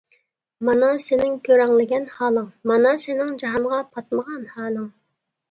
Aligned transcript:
مانا 0.69 0.87
سېنىڭ 1.07 1.35
كۆرەڭلىگەن 1.47 2.07
ھالىڭ، 2.15 2.49
مانا 2.73 2.95
سېنىڭ 3.05 3.31
جاھانغا 3.45 3.83
پاتمىغان 3.93 4.43
ھالىڭ! 4.57 4.91